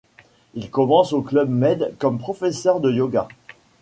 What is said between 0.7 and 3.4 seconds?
commence au Club Med comme professeur de Yoga.